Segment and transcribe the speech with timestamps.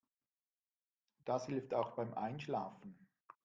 [1.25, 2.97] Das hilft auch beim Einschlafen.